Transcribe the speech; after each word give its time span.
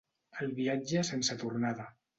El 0.45 0.55
viatge 0.61 1.05
sense 1.13 1.39
tornada. 1.45 1.91